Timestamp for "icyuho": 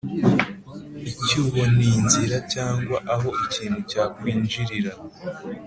1.11-1.61